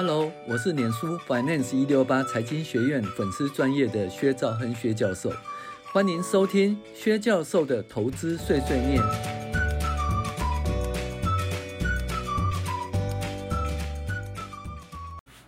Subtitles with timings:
[0.00, 5.32] Hello，我是脸书 Finance 一六八财经学院粉丝专业的薛兆亨薛教授，
[5.92, 9.02] 欢迎收听薛教授的投资碎碎念。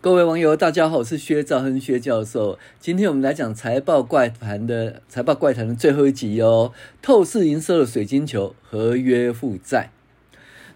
[0.01, 2.59] 各位网友，大家好，我是薛兆亨薛教授。
[2.81, 9.93] 今天我们来讲财报怪谈的财报怪谈的最后一集哦，透视营收的水晶球，合约负债。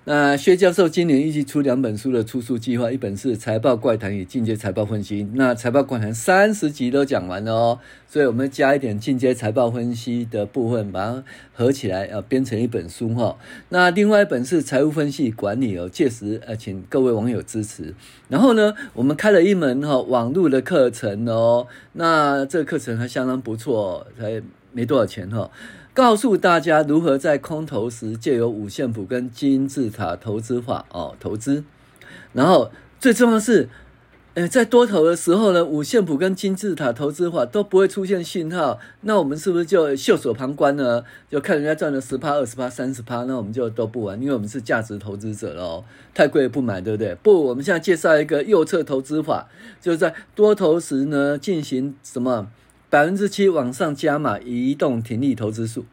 [0.07, 13.39] 那薛教授今年预计出两本书的出书计划，一本是《财报怪谈与进阶财报分析》，那财报怪谈三十集都讲完了哦，所以我们加一点进阶财报分析的部分，把它合起来，呃，编成一本书哈。
[13.71, 17.95] 那另外一本是财务分析管理哦，届时呃，请各位网友支持。
[18.29, 25.51] 然后呢，我们开了一门哈网络的课程哦，那这个课程还相当不错，才没多少钱哈。
[25.95, 31.63] 告诉大家如何在空头时借由五线谱跟金字塔投资法哦投资，
[32.33, 33.69] 然后最重要的是，
[34.35, 41.05] 诶在多头的时候呢，五线谱跟金字塔投资法都不会出现信号，那我们是不是就袖手旁观呢？
[41.31, 47.15] 就看人家赚了十趴、二十趴、三十趴，那我们就都不玩，因为我们是价值投资者喽，太贵不买，对不对？
[47.23, 49.47] 不，我们现在介绍一个右侧投资法，
[49.81, 52.49] 就是在多头时呢进行什么？
[52.95, 55.85] 百分之七往上加码移动停利投资数，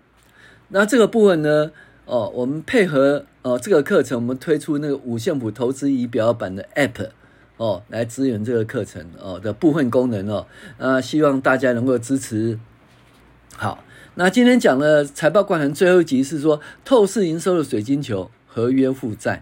[0.68, 1.72] 那这个部分呢？
[2.06, 7.10] 哦，我们配合哦这个课程，我们推出那个五线谱投资仪表板的 App
[7.58, 10.46] 哦，来支援这个课程哦的部分功能哦。
[10.78, 12.60] 那希望大家能够支持。
[13.56, 19.42] 好，那今天讲的财报怪谈最后一集是说透视营收的水晶球合约负债。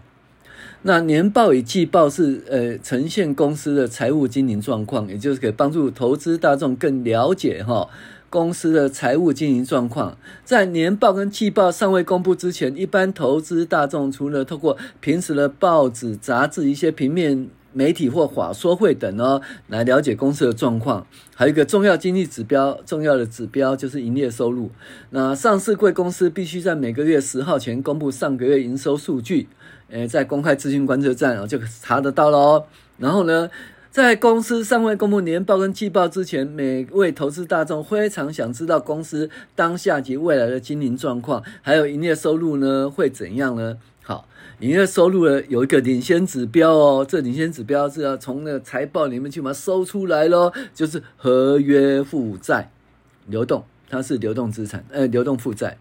[0.82, 7.88] 那年报与季报是呃呈现公司的财务经营状况，也就是可以帮助投资大众更了解哈
[8.30, 10.16] 公司的财务经营状况。
[10.44, 21.06] 在年报跟季报尚未公布之前，一般投资大众除了透过平时的报纸、杂志、一些平面媒体或法说会等哦，来了解公司的状况。
[21.34, 24.70] 还有一个重要经济指标，重要的指标就是营业收入。
[25.10, 29.48] 那上市贵公司必须在每个月十号前公布上个月营收数据。
[29.88, 32.64] 诶，在公开资讯观测站啊，就查得到喽。
[32.98, 33.50] 然后呢，
[33.90, 43.78] 在公司尚未公布年报跟季报之前，每位投资大众非常想知道公司当下及未来的经营状况，还有营业收入呢会怎样呢？
[44.10, 44.26] 好，
[44.58, 52.72] 营业收入呢有一个领先指标哦，这领先指标是要从那个财报里面去把它收出来喽，就是合约负债
[53.28, 53.62] 流动。
[53.88, 55.76] 它是流动资产，呃，流动负债。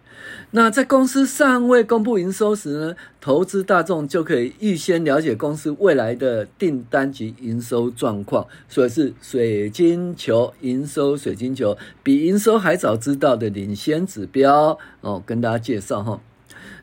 [0.50, 16.20] 那在公司尚未公布营收时呢，投资大众就可以预先了解公司未来的订单及营收状况，所以是水晶球营收水晶球，比营收还早知道的领先指标哦，跟大家介绍哈。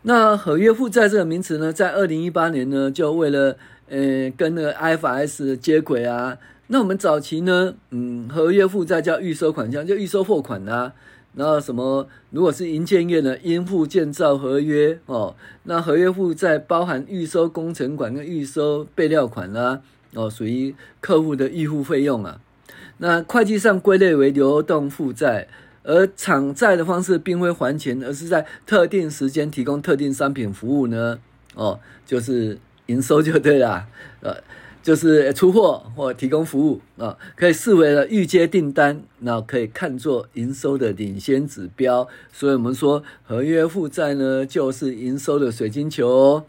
[0.02, 3.56] 那合约负债这个名词呢，在二零一八年呢，就为了
[3.88, 6.38] 呃跟那个 IFS 接轨啊。
[6.68, 10.92] 那我们早期呢，嗯，合约负债叫预收款项，就预收货款啊。
[11.34, 12.08] 然后什么？
[12.30, 13.36] 如果是营建业呢？
[13.42, 15.36] 应付建造合约哦。
[15.64, 19.82] 那合约负债包含预收工程款跟预收备料款啦、
[20.14, 22.40] 哦，属于客户的预付费用啊。
[22.98, 25.46] 那会计上归类为流动负债，
[25.86, 31.18] 而偿债的方式并非还钱，而是在特定时间提供特定商品服务呢。
[31.54, 33.86] 哦，就是营收就对了，
[34.20, 34.36] 呃。
[34.82, 42.06] 就是出货或提供服务啊，可以视为了预接订单，那可以看作营收的领先指标。
[42.32, 46.44] 所以我们说，合约负债呢，就是营收的水晶球。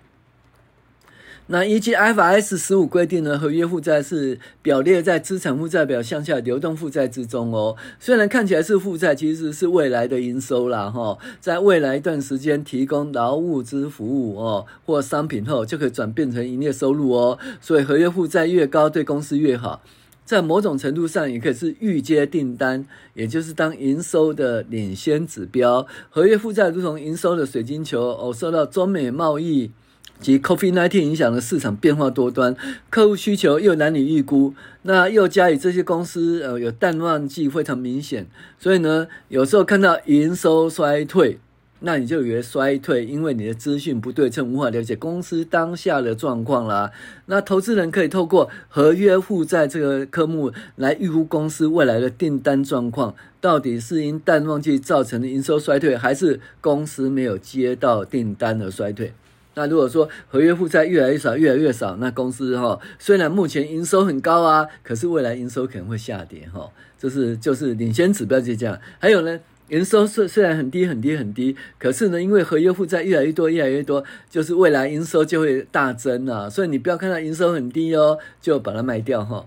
[1.49, 7.77] 那依据 IFRS 十五规定呢，合约负债是表列在资产负债表向下流动负债之中哦。
[8.01, 11.17] 虽然看起来是负债，其实是未来的营收啦哈。
[11.39, 17.39] 在未来一段时间提供劳务之服务哦，或商品后，就可以转变成营业收入哦。
[17.61, 19.81] 所以合约负债越高，对公司越好。
[20.25, 25.87] 在某种程度上，也可以是预接订单，也就是当营收的领先指标。
[26.09, 29.71] 合约负债如同营收的水晶球哦，受到中美贸易。
[30.19, 32.55] 及 COVID-19 影响的市场变化多端，
[32.89, 38.27] 客户需求又难以预估，那又加以这些公司呃有淡旺季非常明显，
[38.59, 41.39] 所以呢，有时候看到营收衰退，
[41.81, 46.91] 那你就以为衰退，因为你的资讯不对称，无法了解公司当下的状况啦。
[47.27, 59.13] 那投资人可以透过合约负债这个科目来预估公司未来的订单状况，到底是因淡旺季造成的营收衰退，还是公司没有接到订单而衰退？
[59.57, 66.69] 那如果说合约负债越来越少，越来越少，那公司哈虽然目前营收很高啊，可是未来营收可能会下跌哈，
[66.99, 68.79] 就是就是领先指标就这样。
[68.99, 69.39] 还有呢，
[69.69, 79.43] 营收虽虽然很低很低很低，可是呢，因为合约负债越来越多越来越多，就是未来营收就会大增啊，所以你不要看到营收很低哦，就把它卖掉哈。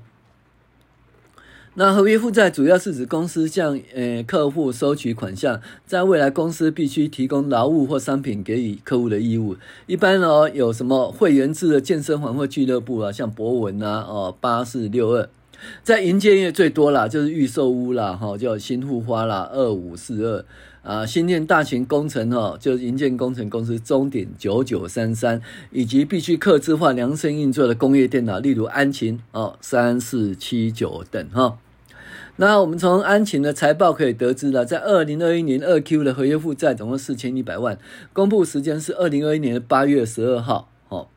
[1.74, 9.56] 那合约负债主要是指公司向呃客户收取款项，在未来公司必须提供劳务或商品给予客户的义务。
[9.86, 15.28] 一般哦，有什么会员制的健身房或俱乐部啊，像博文啊，哦八四六二。
[15.82, 20.44] 在银建业最多啦，就是预售屋啦，哈，叫新户花啦，二五四二
[20.82, 25.40] 啊，新建大型工程哦，就是营建工程公司中鼎九九三三，
[25.70, 31.58] 以及必须客制化量身运作的工业电脑，例如安勤哦三四七九等哈。
[32.36, 37.78] 那我们从安勤的财报可以得知了，在二零二一年二 Q 的合约负债总共四千一百万，
[38.12, 41.08] 公布时间是二零二一年的八月十二号，哦，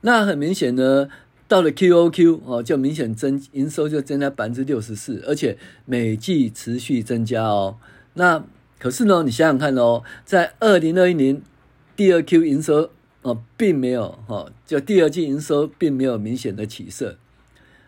[0.00, 1.08] 那很明显呢。
[1.48, 7.76] 到了 QOQ 哦，就明显增营收就增加百分之六十四，而且每季持续增加哦。
[8.14, 8.42] 那
[8.78, 11.40] 可是呢，你想想看哦，在二零二一年
[11.94, 12.90] 第二 Q 营收
[13.22, 17.16] 哦，并没有哈，就第二季营收并没有明显的起色，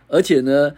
[0.09, 0.75] 而且呢，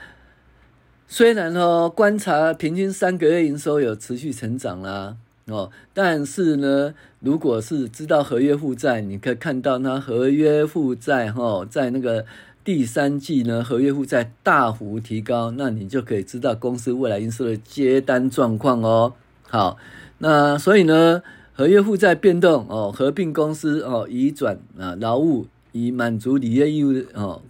[1.06, 5.16] 虽然哦观察平均三个月营收有持续成长啦
[5.46, 12.24] 哦，但是呢，如果是知道合约负债，你可以看到那合约负债哈，在那个。
[12.62, 19.14] 第三季呢，合约负债大幅提高，那你就可以知道公司未来营收的接单状况哦。
[19.50, 19.76] 好，
[20.18, 27.42] 那所以呢，合约负债变动哦，合并公司哦，移转啊劳务以满足履约义务哦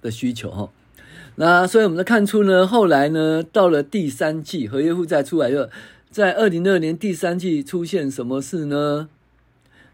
[0.00, 0.70] 的需求哈。
[1.34, 5.68] 那所以我们看出呢，后来呢，到了第三季，合约负债出来以后，
[6.10, 9.08] 在二零二二年第三季出现什么事呢？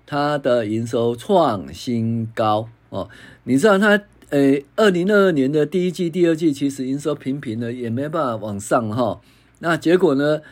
[0.04, 3.08] 它的营收创新高哦，
[3.44, 4.00] 你知道它。
[4.30, 9.22] 诶，二零二二年的第一季、第二季其实营收平平的，也没办法往上哈。
[9.60, 10.42] 那结果呢，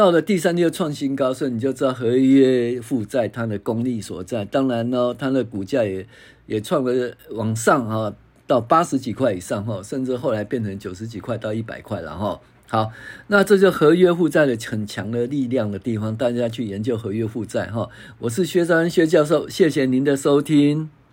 [0.00, 4.46] 到了第三季又创新高，所以你就知道合约负债它的功力所在。
[4.46, 6.06] 当然呢，它的股价也
[6.46, 8.10] 也创了往上哈，
[8.46, 12.40] 到八十几块以上哈，甚至后来变成九十几块到一百块了哈。
[12.66, 12.90] 好，
[13.26, 17.90] 那这就合约负债的很强的力量的地方，大家去研究合约负债哈。
[18.20, 20.99] 我是薛章薛教授，谢谢您的收听。